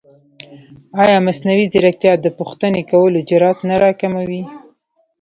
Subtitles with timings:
[1.03, 4.43] ایا مصنوعي ځیرکتیا د پوښتنې کولو جرئت نه راکموي؟